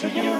Do 0.00 0.08
you. 0.08 0.30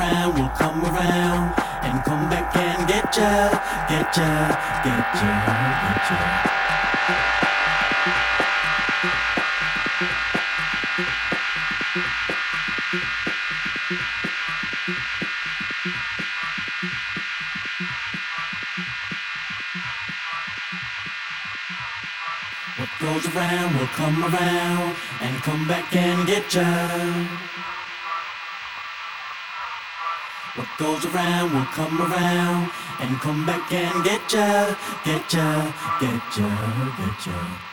around, 0.00 0.34
will 0.34 0.48
come 0.56 0.82
around 0.82 1.52
and 1.82 2.04
come 2.04 2.28
back 2.30 2.56
and 2.56 2.88
get 2.88 3.16
ya, 3.16 3.50
get 3.88 4.16
ya, 4.16 4.48
get 4.84 5.14
ya, 5.20 5.32
get 5.84 6.10
ya. 6.10 6.20
What 22.78 22.88
goes 23.00 23.26
around 23.34 23.76
will 23.76 23.86
come 23.88 24.24
around 24.24 24.96
and 25.20 25.42
come 25.42 25.68
back 25.68 25.94
and 25.94 26.26
get 26.26 26.54
ya. 26.54 27.49
goes 30.80 31.04
around 31.04 31.52
will 31.52 31.64
come 31.76 32.00
around 32.00 32.70
and 33.00 33.20
come 33.20 33.44
back 33.44 33.70
and 33.70 34.02
get 34.02 34.32
ya, 34.32 34.74
get 35.04 35.30
ya, 35.30 35.70
get 36.00 36.38
ya, 36.38 36.48
get 36.96 37.26
ya. 37.26 37.69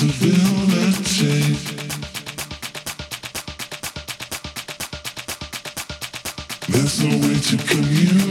There's 0.00 0.22
no 7.04 7.18
way 7.18 7.38
to 7.38 7.56
communicate. 7.66 8.29